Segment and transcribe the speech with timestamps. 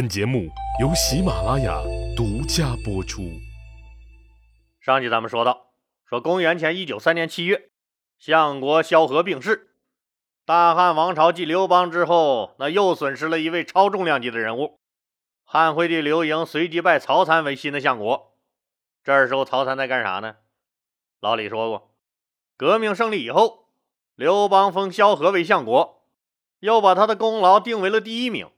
[0.00, 0.48] 本节目
[0.80, 1.78] 由喜马拉雅
[2.16, 3.20] 独家播出。
[4.80, 5.74] 上集咱们说到，
[6.08, 7.68] 说公元前一九三年七月，
[8.18, 9.74] 相国萧何病逝，
[10.46, 14.80] 大汉王朝继刘邦之后，那又损失了一位超重量级的人物。
[15.44, 18.32] 汉惠帝刘盈随即拜曹参为新的相国。
[19.04, 20.36] 这时候曹参在干啥呢？
[21.20, 21.94] 老李说过，
[22.56, 23.66] 革命胜利以后，
[24.14, 26.06] 刘邦封萧何为相国，
[26.60, 28.50] 又把他的功劳定为了第一名。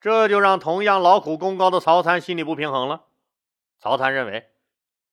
[0.00, 3.04] 这就让同样劳苦功高的曹参心里不平衡了。
[3.78, 4.50] 曹参认为，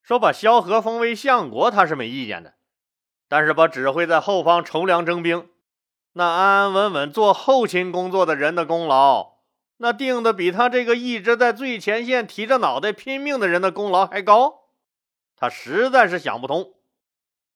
[0.02, 2.54] 说把萧何封为相国，他是没意见的，
[3.28, 5.50] 但是把指挥在后方筹粮征兵、
[6.14, 9.40] 那安安稳稳做后勤工作的人的功劳，
[9.78, 14.70] 那定的比他这个一直在最前线提着脑袋拼命的人的功劳还高，
[15.36, 16.73] 他实在是想不通。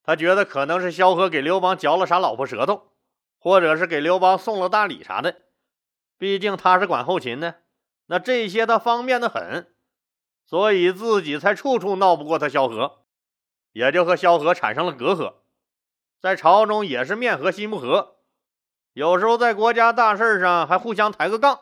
[0.04, 2.92] 他觉得可能是萧何给刘邦嚼了啥老婆舌头，
[3.40, 5.36] 或者是给刘邦送了大礼啥的。
[6.22, 7.64] 毕竟他是管后勤的，
[8.06, 9.74] 那这些他方便的很，
[10.46, 13.06] 所以自己才处处闹不过他萧何，
[13.72, 15.38] 也就和萧何产生了隔阂，
[16.20, 18.18] 在朝中也是面和心不和，
[18.94, 21.60] 有时候在国家大事上还互相抬个杠。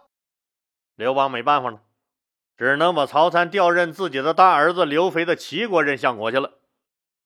[0.96, 1.84] 刘邦没办法了，
[2.58, 6.60] 只能把曹参调任自己的大儿子刘肥的齐国任相国去了。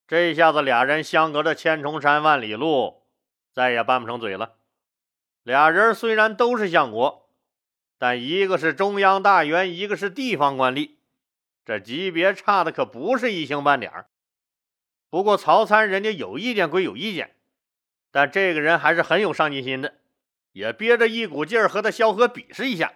[0.07, 3.07] 这下子俩人相隔着千重山万里路，
[3.51, 4.57] 再也拌不成嘴了。
[5.41, 7.22] 俩人虽然都是相国。
[8.03, 10.95] 但一个是中央大员，一个是地方官吏，
[11.63, 14.09] 这级别差的可不是一星半点儿。
[15.09, 17.33] 不过曹参人家有意见归有意见，
[18.11, 19.93] 但这个人还是很有上进心的，
[20.51, 22.91] 也憋着一股劲儿和他萧何比试一下。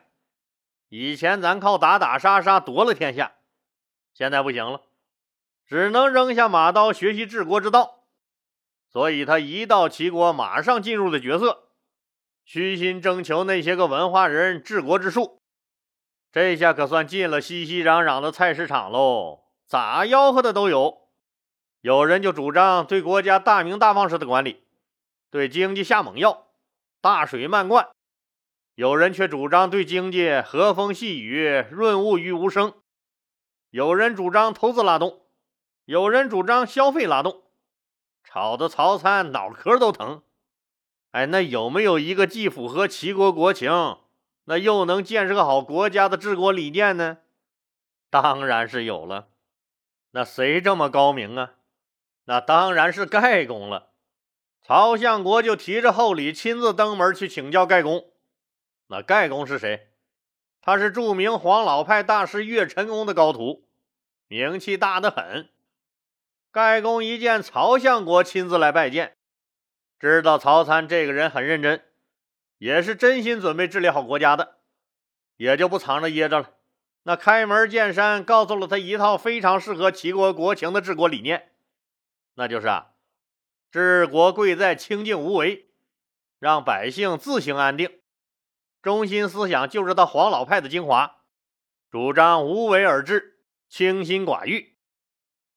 [0.89, 3.35] 以前咱靠打打杀杀夺了天下，
[4.13, 4.81] 现在不行了，
[5.66, 8.03] 只能扔下马刀学习治国之道。
[8.89, 11.66] 所以他一到齐国，马上进入了角色。
[12.48, 15.42] 虚心征求那些个文化人治国之术，
[16.31, 21.09] 这下可算进了熙熙攘攘的菜市场喽，咋吆喝的都有。
[21.81, 24.63] 有人就主张对国家大明大放式的管理，
[25.30, 26.47] 对经济下猛药，
[27.02, 27.90] 大水漫灌；
[28.75, 32.75] 有人却主张对经济和风细雨，润物于无声；
[33.72, 35.25] 有人主张投资拉动，
[35.84, 37.44] 有人主张消费拉动，
[38.24, 40.22] 吵得曹参脑壳都疼。
[41.17, 43.72] 哎，那有没有一个既符合齐国国情，
[44.44, 47.17] 那又能建设好国家的治国理念呢？
[48.11, 49.29] 当然是有了。
[50.11, 51.53] 那谁这么高明啊？
[52.25, 53.94] 那当然是盖公了。
[54.61, 58.11] 曹相国就提着厚礼，亲自登门去请教盖公。
[58.89, 59.88] 那盖公是谁？
[60.61, 63.67] 他是著名黄老派大师岳陈公的高徒，
[64.27, 65.50] 名气大得很。
[66.51, 69.16] 盖公一见曹相国亲自来拜见。
[70.00, 71.84] 知道曹参这个人很认真，
[72.59, 74.58] 也是真心准备治理好国家的，
[75.38, 76.52] 也就不藏着掖着了。
[77.03, 81.52] 那开门见山告诉了他一套非常适合齐国国情的治国理念，
[82.36, 82.91] 那就是啊，
[83.72, 85.69] 治国贵在清静无为，
[86.38, 88.00] 让百姓自行安定。
[88.84, 91.24] 中心思想就是他黄老派的精华，
[91.90, 94.78] 主张无为而治，清心寡欲。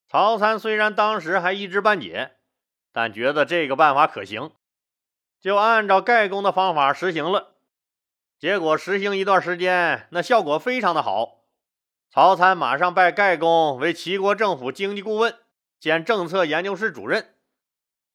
[0.08, 2.38] 曹参虽然当时还一知半解。
[2.92, 4.50] 但觉得这个办法可行，
[5.40, 7.54] 就按照盖公的方法实行了。
[8.38, 11.44] 结果实行一段时间，那效果非常的好。
[12.10, 15.36] 曹参马上拜盖公为齐国政府经济顾问
[15.78, 17.34] 兼政策研究室主任。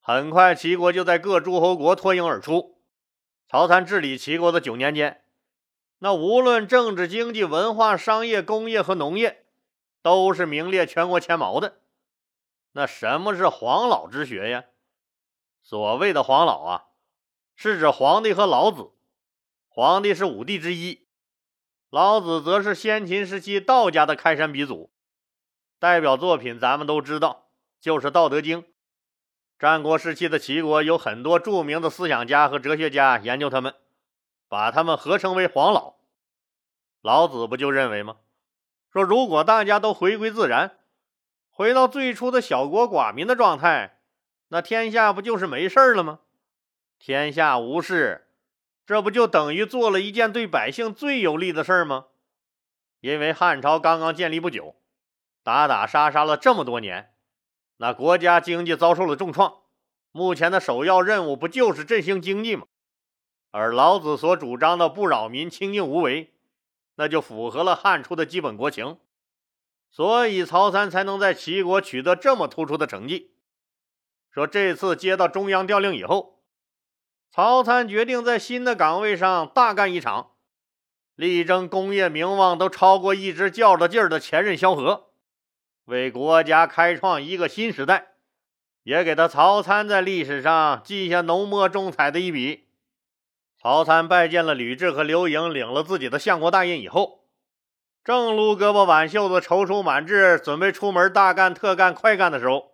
[0.01, 2.81] 很快，齐国就在各诸侯国脱颖而出。
[3.47, 5.21] 曹参治理齐国的九年间，
[5.99, 9.45] 那无论政治、经济、文化、商业、工业和农业，
[10.01, 11.79] 都是名列全国前茅的。
[12.77, 14.65] 那什么是黄老之学呀？
[15.63, 16.83] 所谓的黄老啊，
[17.55, 18.91] 是指皇帝和老子。
[19.69, 21.07] 皇帝是五帝之一，
[21.89, 24.91] 老子则是先秦时期道家的开山鼻祖。
[25.79, 27.47] 代表作品咱们都知道，
[27.79, 28.63] 就是《道德经》。
[29.57, 33.73] 战国时期的齐国有很多著名的思想家和哲学家研究他们，
[34.49, 35.95] 把他们合称为黄老。
[37.01, 38.17] 老子不就认为吗？
[38.91, 40.77] 说如果大家都回归自然。
[41.57, 43.99] 回到最初的小国寡民的状态，
[44.49, 46.19] 那天下不就是没事了吗？
[46.99, 48.27] 天下无事，
[48.85, 52.07] 这不就等于做了一件对百姓最有利的事儿吗？
[52.99, 54.75] 因为汉朝刚刚建立不久，
[55.43, 57.13] 打打杀杀了这么多年，
[57.77, 59.59] 那国家经济遭受了重创。
[60.11, 62.65] 目前的首要任务不就是振兴经济吗？
[63.51, 66.33] 而老子所主张的不扰民、清静无为，
[66.95, 68.97] 那就符合了汉初的基本国情。
[69.95, 73.31] 所以曹参才能在齐国取得这么突出的成绩。
[74.29, 76.41] 说这次接到中央调令以后，
[77.31, 80.31] 曹参决定在新的岗位上大干一场。
[81.15, 85.11] 力争功业名望都超过一直较着劲儿的前任萧何，
[85.85, 88.15] 为国家开创一个新时代，
[88.83, 92.67] 也给他曹参在历史上记下浓墨重彩的一笔。
[93.57, 97.24] 曹参拜见了吕雉和刘盈，领了自己的相国大印以后，
[98.05, 102.73] 正撸胳膊挽袖子、踌躇满志，准备出门大干特干快干的时候，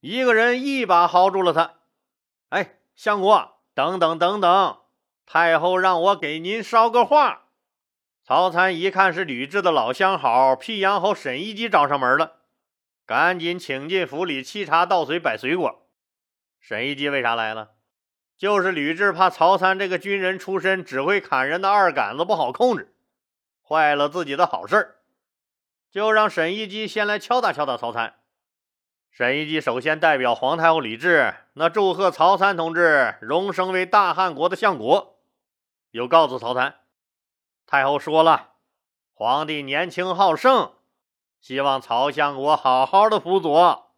[0.00, 1.76] 一个人一把薅住了他。
[2.50, 4.76] 哎，相国，等等等等，
[5.24, 7.46] 太后让我给您捎个话。
[8.22, 12.40] 曹参一看是吕雉的老相好辟阳侯沈一基找上门了，
[13.06, 15.86] 赶紧请进府里沏茶倒水摆水果。
[16.60, 17.70] 沈一基为啥来了？
[18.36, 22.94] 就是吕雉怕曹参这个军人出身、只会砍人的二杆子不好控制，
[23.70, 24.96] 坏了自己的好事，
[25.92, 28.16] 就让沈一基先来敲打敲打曹参。
[29.12, 35.20] 沈一基首先代表皇太后李治，那祝贺曹参同志荣升为大汉国的相国，
[35.92, 36.80] 又告诉曹参，
[37.64, 38.54] 太后说了，
[39.14, 40.74] 皇帝年轻好胜，
[41.40, 43.92] 希望曹相国好好的辅佐，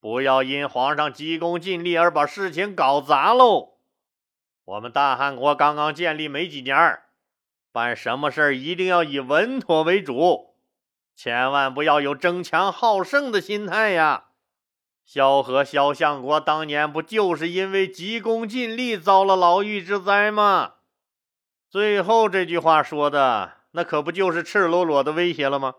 [0.00, 3.74] 不要因皇上急功近利而把事情搞砸喽。
[4.64, 7.02] 我们大汉国刚刚建立没几年，
[7.72, 10.54] 办什么事儿一定要以稳妥为主。
[11.14, 14.26] 千万不要有争强好胜的心态呀！
[15.04, 20.74] 萧何、萧相国当年不就是因为急功近利遭了牢狱之灾吗？
[21.68, 25.74] 最后这句话说的，那可不就是赤裸裸的威胁了吗？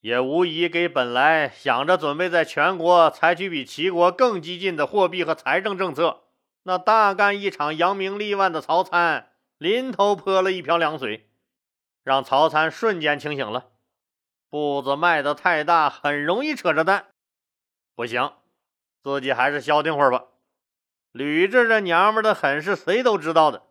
[0.00, 6.22] 也无疑给本来想着准备在全国采取比齐国更激进的货币和财政政策，
[6.62, 9.27] 那大干一场扬名立万的曹参，
[9.58, 11.28] 临头泼了一瓢凉水，
[12.04, 13.72] 让曹参瞬间清醒了。
[14.48, 17.08] 步子迈得太大，很容易扯着蛋。
[17.94, 18.32] 不行，
[19.02, 20.26] 自己还是消停会儿吧。
[21.10, 23.64] 吕雉这娘们的狠是谁都知道的，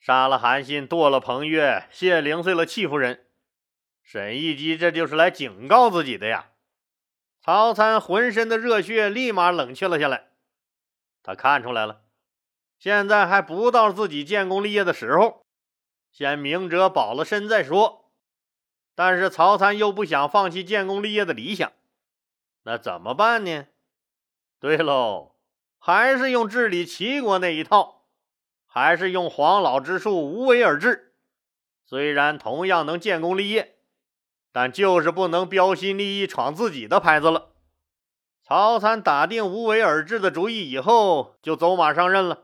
[0.00, 3.26] 杀了韩信，剁了彭越，卸零碎了戚夫人。
[4.02, 6.50] 沈一基这就是来警告自己的呀。
[7.40, 10.30] 曹参浑身的热血立马冷却了下来。
[11.22, 12.02] 他看出来了，
[12.84, 15.46] 现在还不到自己建功立业的时候，
[16.12, 18.10] 先明哲保了身再说。
[18.94, 21.72] 但是曹参又不想放弃建功立业的理想，
[22.64, 23.68] 那怎么办呢？
[24.60, 25.32] 对喽，
[25.78, 28.02] 还是用治理齐国那一套，
[28.66, 31.14] 还是用黄老之术无为而治。
[31.86, 33.78] 虽然同样能建功立业，
[34.52, 37.52] 但就是不能标新立异闯自己的牌子了。
[38.42, 42.42] 曹参打定无为而治的主意以后，就走马上任了。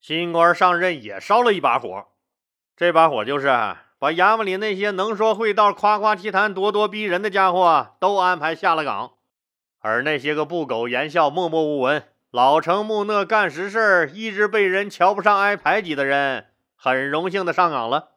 [0.00, 2.08] 新官上任也烧了一把火，
[2.76, 3.76] 这把火就是。
[4.00, 9.12] 把衙门里那些能说会道、夸夸其谈、咄咄逼人的家伙都安排下了岗，
[9.80, 16.46] 而那些个不苟言笑、默默无闻、老成木讷、干实事、一直被人瞧不上、挨排挤的人，
[16.76, 18.12] 很荣幸的上岗了。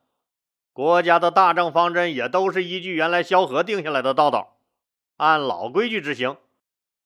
[0.71, 4.55] 国家的大政方针也都是依据原来萧何定下来的道道，
[5.17, 6.37] 按老规矩执行，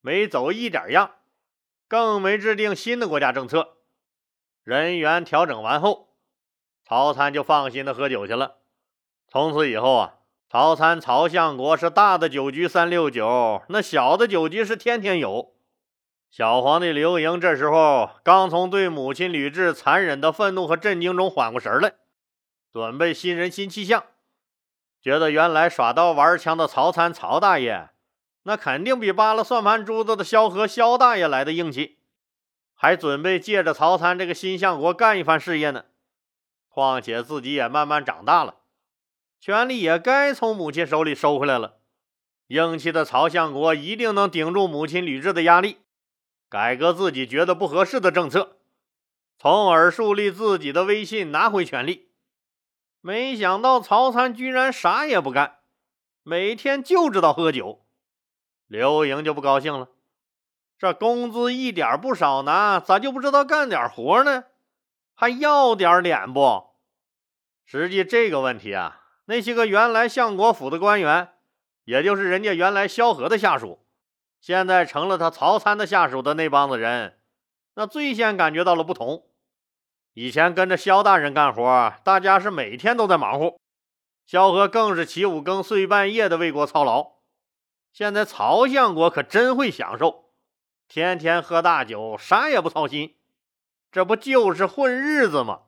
[0.02, 1.14] 没走一点样，
[1.88, 3.77] 更没制定新的国家政策。
[4.68, 6.10] 人员调整完后，
[6.86, 8.58] 曹参就放心的喝酒去了。
[9.30, 10.16] 从此以后啊，
[10.50, 15.54] 曹参、曹相国是大的酒局三六九，那小的酒局是天天有。
[16.30, 21.94] 小皇帝刘盈这时候刚从对母亲吕雉残忍的愤怒和震惊中缓过神来，
[22.74, 24.04] 准备新人新气象，
[25.02, 27.88] 觉得原来耍刀玩枪的曹参曹大爷，
[28.44, 31.97] 那肯定比扒了算盘珠子的萧何萧大爷来的硬气，
[32.80, 35.86] 还准备借着曹参这个新相国干一番事业呢。
[36.70, 38.60] 况且自己也慢慢长大了。
[39.40, 41.80] 权力也该从母亲手里收回来了。
[42.48, 45.80] 硬气的曹相国一定能顶住母亲吕雉的压力，
[46.48, 48.58] 改革自己觉得不合适的政策，
[49.38, 52.10] 从而树立自己的威信，拿回权力。
[53.02, 55.60] 没想到曹参居然啥也不干，
[56.24, 57.86] 每天就知道喝酒。
[58.68, 59.90] 刘盈就不高兴了，
[60.78, 64.44] 这工资一点不少拿，咋就不知道干点活呢？
[65.16, 66.68] 还要点脸不？
[67.66, 69.02] 实际这个问题啊。
[69.26, 71.30] 那些个原来相国府的官员，
[71.84, 73.86] 也就是人家原来萧何的下属，
[74.40, 77.20] 现在成了他曹参的下属的那帮子人，
[77.74, 79.26] 那最先感觉到了不同。
[80.14, 83.58] 以前跟着萧大人干活，大家是每天都在忙活，
[84.26, 87.14] 萧何更是起五更睡半夜的为国操劳。
[87.92, 90.27] 现在曹相国可真会享受，
[90.88, 93.16] 天天喝大酒，啥也不操心，
[93.92, 95.64] 这不就是混日子吗？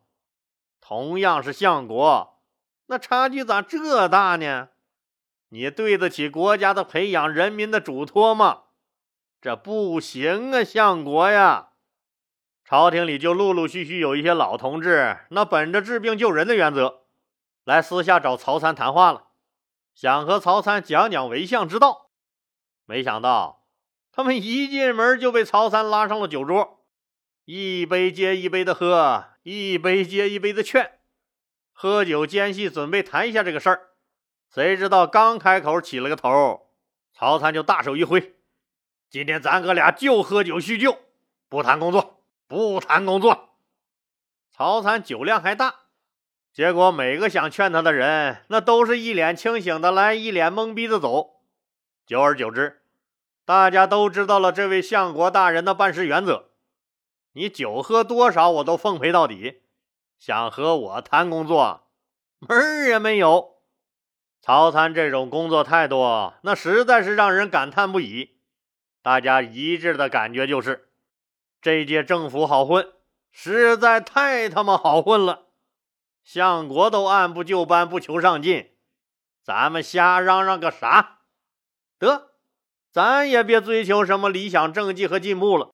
[0.79, 2.39] 同样是相国。
[2.87, 4.69] 那差距咋这大呢？
[5.49, 8.63] 你对得起国家的培养、人民的嘱托吗？
[9.41, 11.69] 这不行啊，相国呀！
[12.65, 17.01] 朝廷里就陆陆续续有一些老同志，那本着治病救人的原则，
[17.63, 19.27] 来私下找曹参谈话了，
[19.93, 22.09] 想和曹参讲讲为相之道。
[22.85, 23.58] 没想到
[24.11, 26.85] 他们一进门就被曹三拉上了酒桌，
[27.45, 30.99] 一杯接一杯的喝，一杯接一杯的劝，
[31.71, 33.89] 喝酒间隙准备谈一下这个事儿，
[34.53, 36.67] 谁知道刚开口起了个头，
[37.13, 38.35] 曹参就大手一挥
[39.09, 40.97] ：“今天咱哥俩就喝酒叙旧，
[41.47, 43.57] 不谈工作，不谈工作。”
[44.51, 45.75] 曹参酒量还大。
[46.51, 51.43] 结果每个想劝他的人，那都是一脸清醒的来，一脸懵逼的走。
[52.05, 52.78] 久而久之，
[53.49, 56.51] 大家都知道了这位相国大人的办事原则：
[57.31, 59.63] 你酒喝多少，我都奉陪到底。
[60.19, 61.87] 想和我谈工作，
[62.37, 63.63] 门儿也没有。
[64.39, 68.37] 曹参这种工作态度，那实在是让人感叹不已。
[69.01, 70.91] 大家一致的感觉就是，
[71.59, 72.93] 这届政府好混，
[73.31, 75.47] 实在太他妈好混了。
[76.23, 78.75] 相国都按部就班，不求上进，
[79.41, 81.21] 咱们瞎嚷嚷个啥？
[81.97, 82.28] 得，
[82.91, 85.71] 咱也别追求什么理想政绩和进步了，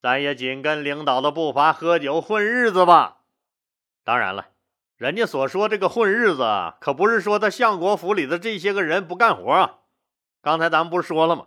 [0.00, 3.18] 咱也紧跟领导的步伐，喝酒混日子吧。
[4.04, 4.48] 当然了，
[4.96, 9.78] 人家所说这个混日子，可不是说他相国府里的这些个人不干活啊。
[10.40, 11.46] 刚才咱们不是说了吗？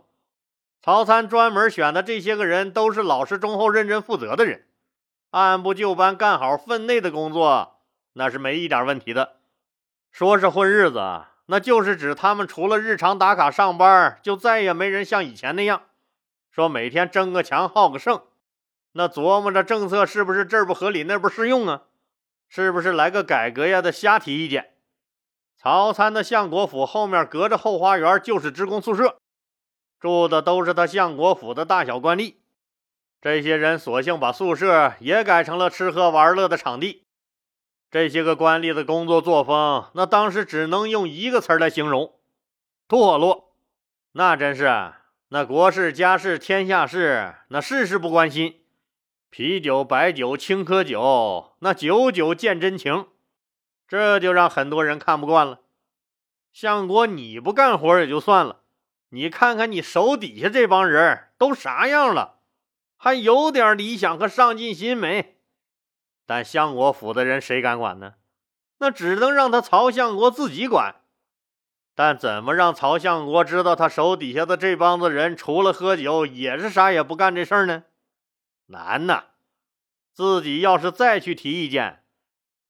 [0.82, 4.66] 曹参专门选的这些个人，都是老实忠厚、认真负责的人，
[5.30, 7.80] 按部就班干好分内的工作。
[8.12, 9.36] 那是没一点问题的。
[10.10, 15.82] 说是混日子，那就是指他们除了日常打卡上班，就再也没人像以前那样
[16.48, 18.22] 说每天争个强、好个胜。
[18.92, 21.82] 那琢磨着政策是不是这儿不合理，那不适用啊？
[22.48, 23.82] 是不是来个改革呀？
[23.82, 24.74] 的瞎提意见。
[25.56, 29.18] 曹参的相国府后面隔着后花园就是职工宿舍，
[29.98, 32.36] 住的都是他相国府的大小官吏。
[33.20, 37.02] 这些人索性把宿舍也改成了吃喝玩乐的场地。
[37.90, 42.14] 这些个官吏的工作作风，那当时只能用一个词来形容：
[42.88, 43.52] 堕落。
[44.12, 44.92] 那真是，
[45.30, 48.60] 那国事家事天下事，那事事不关心。
[49.28, 53.08] 啤酒白酒青稞酒，那酒酒见真情。
[53.88, 55.58] 这就让很多人看不惯了。
[56.52, 58.60] 相国，你不干活也就算了，
[59.08, 62.36] 你看看你手底下这帮人都啥样了，
[62.96, 65.39] 还有点理想和上进心没？
[66.30, 68.14] 但相国府的人谁敢管呢？
[68.78, 70.94] 那只能让他曹相国自己管。
[71.96, 77.82] 但怎么让曹相国知道他手底下的这帮子人除了喝酒也是啥也不干这事儿呢？
[78.66, 79.24] 难呐！
[80.14, 82.04] 自己要是再去提意见，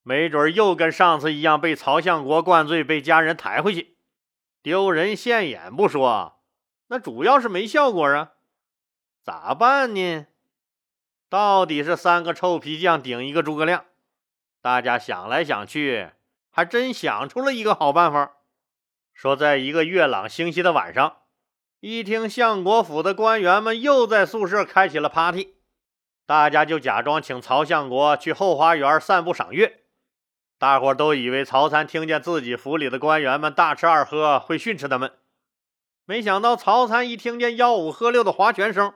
[0.02, 3.98] 没准又跟上次一样被曹相国灌醉，被家人抬回去，
[4.62, 6.40] 丢人现眼不说，
[6.86, 8.32] 那主要是没效果啊！
[9.22, 10.24] 咋办呢？
[11.30, 13.84] 到底是三个臭皮匠顶一个诸葛亮，
[14.60, 16.10] 大家想来想去，
[16.50, 18.32] 还真想出了一个好办法。
[19.14, 21.18] 说，在一个月朗星稀的晚上，
[21.78, 25.54] 一听相国府的官员们又在宿舍开起了 party，
[26.26, 29.84] 大家就假装请曹相国去后花园散步赏月。
[30.58, 35.12] 大伙都以为曹参听见自己府里的官员们大吃二喝会训斥他们，
[36.06, 38.92] 没想到曹参一听见吆五喝六的划拳声，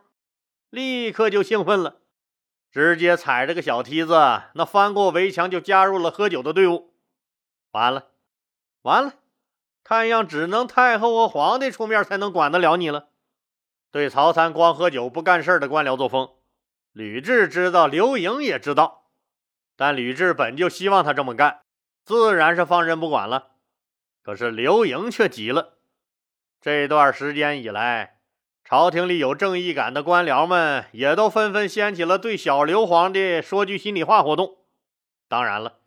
[0.70, 2.00] 立刻就兴奋了。
[2.74, 4.16] 直接踩着个小梯子，
[4.54, 6.92] 那翻过围墙就加入了喝酒的队伍。
[7.70, 8.08] 完了，
[8.82, 9.14] 完了，
[9.84, 13.10] 看样只能太后和皇帝出面才能管得了你了。
[13.92, 16.30] 对曹参光喝酒不干事的官僚作风，
[16.90, 19.04] 吕雉知道，刘盈也知道，
[19.76, 21.60] 但吕雉本就希望他这么干，
[22.04, 23.52] 自然是放任不管了。
[24.24, 25.78] 可是刘盈却急了，
[26.60, 28.13] 这段时间以来。
[28.66, 34.56] 朝廷里有正义感的官僚们也都纷纷掀起了对小刘皇帝说句心里话活动。
[35.28, 35.80] 当然了，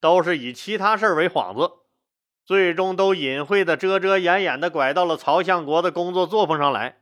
[0.00, 1.74] 都是以其他事儿为幌子，
[2.44, 7.00] 最终都隐晦的、遮遮掩掩的拐到了曹相国的工作作风上来。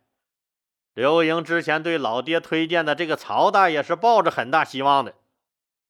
[0.95, 5.15] 刘盈之前对老爹推荐的这个曹大爷是抱着很大希望的，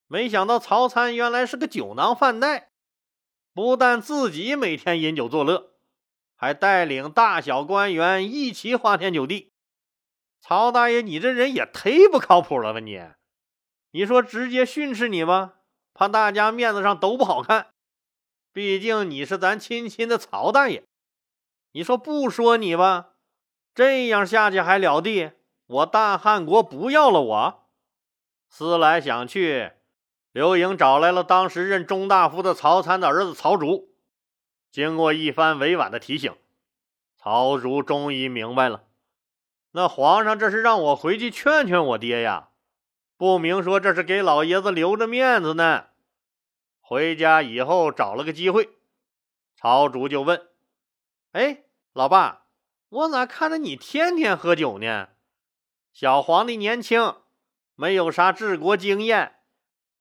[0.07, 2.69] 没想到曹参原来是个酒囊饭袋，
[3.55, 5.74] 不但自己每天饮酒作乐。
[6.37, 9.53] 还带领大小官员一起花天酒地，
[10.41, 13.01] 曹大爷，你这人也忒不靠谱了吧你？
[13.93, 15.55] 你说直接训斥你吧，
[15.95, 17.69] 怕大家面子上都不好看。
[18.53, 20.85] 毕竟你是咱亲亲的曹大爷。
[21.73, 23.13] 你说不说你吧，
[23.75, 25.33] 这样下去还了地？
[25.67, 27.69] 我大汉国不要了我？
[28.49, 29.73] 思来想去，
[30.31, 33.94] 刘盈找来了当时任中大夫的曹参的儿子曹竹。
[34.75, 36.35] 经过一番委婉的提醒，
[37.17, 38.83] 曹竹终于明白了。
[39.71, 42.49] 那皇上这是让我回去劝劝我爹呀，
[43.17, 45.91] 不明说这是给老爷子留着面子呢。
[46.81, 48.71] 回家以后找了个机会，
[49.55, 50.49] 曹竹就问
[51.31, 51.63] ：“哎，
[51.93, 52.47] 老爸，
[52.89, 55.11] 我咋看着你天天喝酒呢？
[55.93, 57.15] 小皇帝年轻，
[57.77, 59.37] 没有啥治国经验，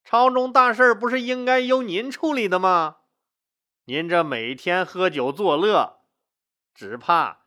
[0.03, 2.95] 朝中大事不是应该由您处理的吗？
[3.85, 5.99] 您这每天喝酒作乐，
[6.73, 7.39] 只怕，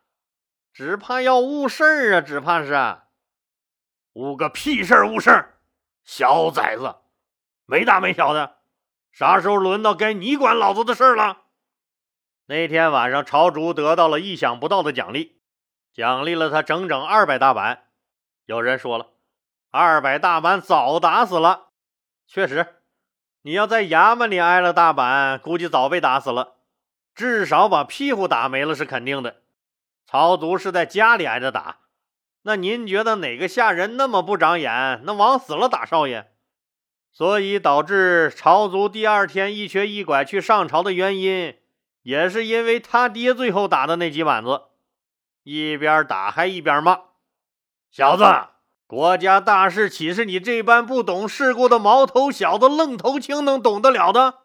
[0.71, 2.21] 只怕要误事儿啊！
[2.21, 2.99] 只怕是
[4.13, 5.59] 误个屁事儿，误事儿！
[6.05, 6.97] 小崽子，
[7.65, 8.59] 没大没小的。”
[9.11, 11.45] 啥时候轮到该你管老子的事了？
[12.45, 15.41] 那天晚上，朝竹得到了意想不到的奖励，
[15.95, 17.89] 奖励了他整整二百大板。
[18.45, 19.13] 有人说了，
[19.71, 21.71] 二百大板早打死了。
[22.27, 22.76] 确实，
[23.47, 26.57] 你要在衙门里挨了大板，估计早被打死了，
[27.15, 29.37] 至少把屁股打没了是肯定的。
[30.05, 31.79] 曹族是在家里挨着打，
[32.43, 36.33] 那您觉得哪个下人那么不长眼，能往死了打少爷？
[37.13, 41.57] 所以导致朝族第二天一瘸一拐去上朝的原因，
[42.03, 44.63] 也是因为他爹最后打的那几板子，
[45.45, 46.99] 一边打还一边骂
[47.93, 48.25] ：“小子，
[48.87, 54.43] 国家大事岂是你这般不懂世故的毛头小子、愣头青能懂得了的？”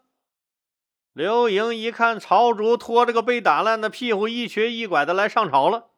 [1.14, 5.90] 刘盈一看曹竹拖着个被打烂的屁股，一瘸一拐的来上朝了，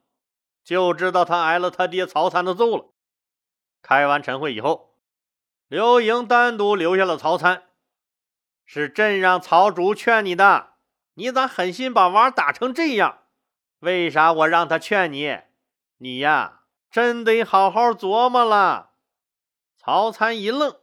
[0.63, 2.93] 就知道他挨了他爹曹参的揍了。
[3.81, 4.97] 开完晨会以后。
[5.67, 7.63] 刘盈单独留下了曹参，
[8.65, 10.73] 是朕让曹竹劝你的，
[11.15, 13.19] 你咋狠心把娃打成这样？
[13.79, 15.39] 为啥我让他劝你？
[15.97, 16.62] 你呀，
[16.93, 18.91] 真得好好琢磨了。
[19.75, 20.75] 曹参一愣，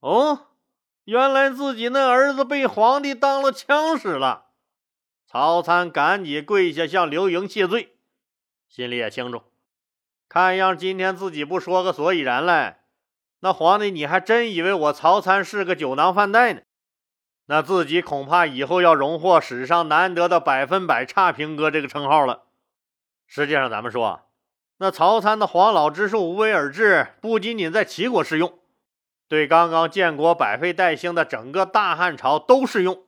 [0.00, 0.48] 哦，
[1.04, 4.48] 原来自己那儿子被皇帝当了枪使了。
[5.26, 7.96] 曹参赶紧跪下向刘盈谢罪，
[8.68, 9.44] 心里也清楚，
[10.28, 12.82] 看样今天自己不说个所以然来。
[13.40, 16.60] 那皇帝，你还真以为我曹参是个酒囊饭袋呢？
[17.46, 22.42] 那自己恐怕以后要荣获史上难得的百分百差评哥这个称号了。
[23.26, 24.20] 实际上，咱们说，
[24.78, 28.58] 那曹参的黄老之术无为而治，不仅仅在齐国适用，
[29.28, 33.04] 对刚刚建国百废待兴的整个大汉朝都适用，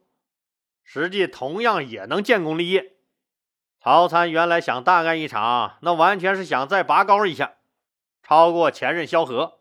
[0.84, 2.94] 实际同样也能建功立业。
[3.80, 7.54] 曹参原来想大干一场，那完全是想再拔高一下，
[8.22, 9.60] 超过前任萧何。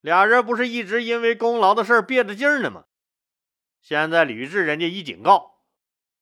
[0.00, 2.84] 俩人不是一直因为功劳的事憋着劲呢吗？
[3.80, 5.60] 现在吕雉人家一警告，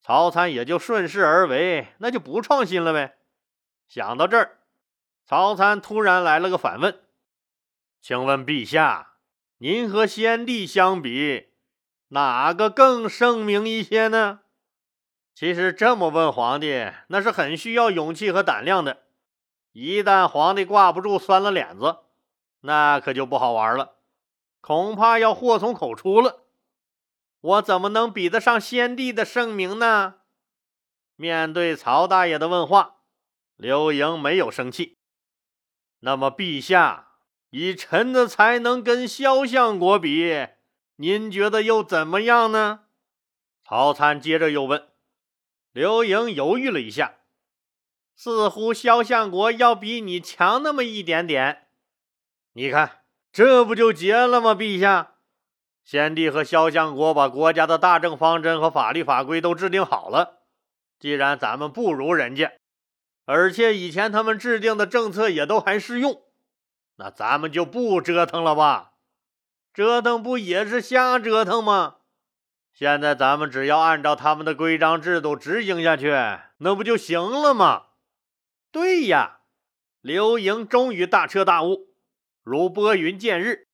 [0.01, 3.17] 曹参也就顺势而为，那就不创新了呗。
[3.89, 4.56] 想到这儿，
[5.27, 7.01] 曹参突然来了个反问
[8.01, 9.15] ：“请问陛下，
[9.59, 11.49] 您和先帝相比，
[12.09, 14.43] 哪个更圣明一些呢？”
[15.35, 19.03] 其实这么问皇帝，那是很需要勇气和胆量的。
[19.73, 21.99] 一旦皇帝挂不住，酸了脸子。
[22.61, 23.97] 那可就不好玩了，
[24.61, 26.45] 恐怕要祸从口出了。
[27.41, 30.21] 我怎么能比得上先帝的圣明呢？
[31.17, 32.99] 面对曹大爷的问话，
[33.57, 34.96] 刘盈没有生气。
[36.01, 37.09] 那么，陛下
[37.51, 40.47] 以臣的才能跟萧相国比，
[40.97, 42.81] 您觉得又怎么样呢？
[43.63, 44.89] 曹参接着又问。
[45.73, 47.17] 刘盈犹豫了一下，
[48.15, 51.67] 似乎萧相国要比你强那么一点点。
[52.53, 54.55] 你看，这不就结了吗？
[54.55, 55.15] 陛下，
[55.85, 60.45] 先帝和萧相国把国家的大政方针和法律法规都制定好了。
[60.99, 62.53] 既然咱们不如人家，
[63.27, 66.23] 而且以前他们制定的政策也都还适用，
[66.97, 68.93] 那咱们就不折腾了吧？
[69.75, 71.97] 折腾不也是瞎折腾吗？
[72.73, 76.15] 现在咱们只要按照他们的规章制度执行下去，
[76.59, 77.87] 那不就行了吗？
[78.71, 79.41] 对呀，
[80.01, 81.89] 刘盈终于大彻大悟。
[82.43, 83.67] 如拨云见日，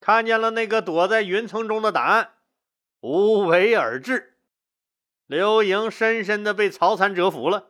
[0.00, 2.32] 看见了那个躲在云层中的答案，
[3.00, 4.38] 无为而治。
[5.26, 7.69] 刘盈深深的被曹参折服了，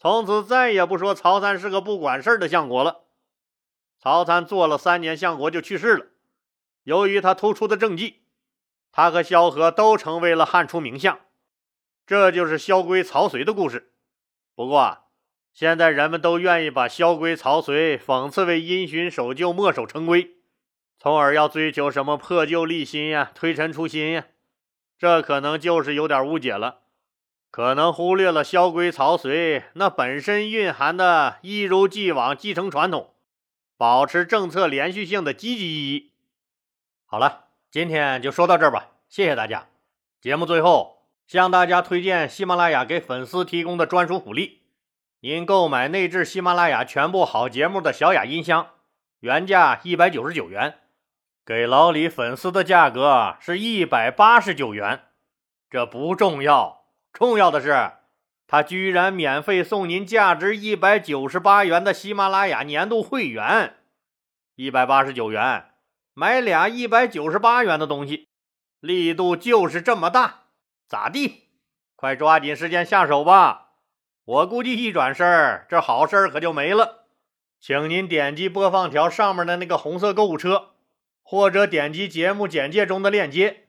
[0.00, 3.04] 从此再也不说曹参是个不管事儿的相国了。
[3.98, 6.06] 曹参做了三年相国就去世了，
[6.82, 8.22] 由于他突出的政绩，
[8.90, 11.20] 他和萧何都成为了汉初名相。
[12.06, 13.92] 这就是萧规曹随的故事。
[14.54, 14.98] 不过。
[15.52, 20.36] 现在人们都愿意把萧规曹随讽刺为因循守旧、墨守成规，
[20.96, 24.28] 从而要追求什么破旧立新呀、推陈出新呀，
[24.96, 26.82] 这可能就是有点误解了，
[27.50, 33.12] 可能忽略了萧规曹随那本身蕴含的一如既往继承传统、
[33.76, 36.12] 保持政策连续性的积极意义。
[37.04, 39.66] 好了，今天就说到这儿吧，谢谢大家。
[40.20, 44.60] 节目最后向大家推荐喜马拉雅给粉丝提供的专属福利。
[45.20, 48.68] 您购买内置喜马拉雅全部好节目的小雅音箱，
[49.18, 50.78] 原价一百九十九元。
[51.44, 55.00] 给老李粉丝的价格是一百八十九元。
[55.68, 56.79] 这不重要，
[57.12, 57.92] 重要的是，
[58.46, 63.76] 他居然免费送您价值一百九十八元的喜马拉雅年度会员。
[64.56, 65.66] 一百八十九元
[66.14, 68.28] 买俩一百九十八元的东西，
[68.80, 70.44] 力度就是这么大，
[70.86, 71.48] 咋地？
[71.96, 73.68] 快抓紧时间下手吧！
[74.24, 77.06] 我估计一转身，这好事可就没了。
[77.58, 80.70] 请您点击播放条上面的那个红色购物车，
[81.22, 83.68] 或者点击节目简介中的链接，